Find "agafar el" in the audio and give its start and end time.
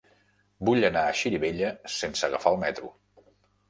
2.33-2.63